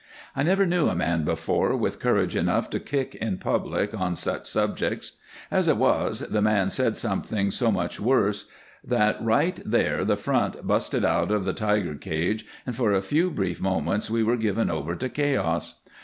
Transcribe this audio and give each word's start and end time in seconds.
I 0.35 0.41
never 0.41 0.65
knew 0.65 0.87
a 0.87 0.95
man 0.95 1.25
before 1.25 1.75
with 1.77 1.99
courage 1.99 2.35
enough 2.35 2.71
to 2.71 2.79
kick 2.79 3.13
in 3.13 3.37
public 3.37 3.93
on 3.93 4.15
such 4.15 4.47
subjects. 4.47 5.11
As 5.51 5.67
it 5.67 5.77
was, 5.77 6.21
the 6.21 6.41
man 6.41 6.71
said 6.71 6.97
something 6.97 7.51
so 7.51 7.71
much 7.71 7.99
worse 7.99 8.47
that 8.83 9.23
right 9.23 9.59
there 9.63 10.03
the 10.03 10.17
front 10.17 10.65
busted 10.65 11.05
out 11.05 11.29
of 11.29 11.45
the 11.45 11.53
tiger 11.53 11.93
cage 11.93 12.47
and 12.65 12.75
for 12.75 12.91
a 12.91 12.99
few 12.99 13.29
brief 13.29 13.61
moments 13.61 14.09
we 14.09 14.23
were 14.23 14.37
given 14.37 14.71
over 14.71 14.95
to 14.95 15.07
chaos. 15.07 15.81